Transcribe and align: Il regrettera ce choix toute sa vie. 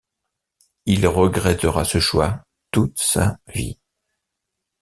Il 0.87 1.05
regrettera 1.05 1.85
ce 1.85 1.99
choix 1.99 2.41
toute 2.71 2.97
sa 2.99 3.37
vie. 3.53 3.77